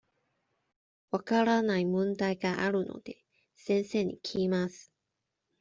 [1.11, 3.23] 分からない問題があるので、
[3.55, 4.91] 先生に聞きます。